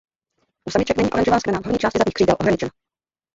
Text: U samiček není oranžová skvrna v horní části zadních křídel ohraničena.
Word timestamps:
U 0.65 0.71
samiček 0.71 0.97
není 0.97 1.11
oranžová 1.11 1.39
skvrna 1.39 1.59
v 1.59 1.63
horní 1.63 1.79
části 1.79 1.97
zadních 1.97 2.13
křídel 2.13 2.35
ohraničena. 2.39 2.71